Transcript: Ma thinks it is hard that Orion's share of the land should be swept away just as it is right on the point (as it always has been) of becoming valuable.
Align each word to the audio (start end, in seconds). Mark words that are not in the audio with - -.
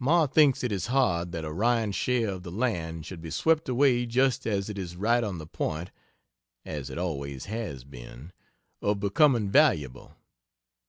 Ma 0.00 0.26
thinks 0.26 0.64
it 0.64 0.72
is 0.72 0.88
hard 0.88 1.30
that 1.30 1.44
Orion's 1.44 1.94
share 1.94 2.30
of 2.30 2.42
the 2.42 2.50
land 2.50 3.06
should 3.06 3.22
be 3.22 3.30
swept 3.30 3.68
away 3.68 4.06
just 4.06 4.44
as 4.44 4.68
it 4.68 4.76
is 4.76 4.96
right 4.96 5.22
on 5.22 5.38
the 5.38 5.46
point 5.46 5.92
(as 6.66 6.90
it 6.90 6.98
always 6.98 7.44
has 7.44 7.84
been) 7.84 8.32
of 8.82 8.98
becoming 8.98 9.52
valuable. 9.52 10.16